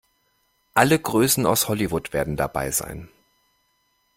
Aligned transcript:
Alle 0.73 0.97
Größen 0.99 1.45
aus 1.45 1.67
Hollywood 1.67 2.11
werden 2.11 2.35
dabei 2.35 2.71
sein. 2.71 3.07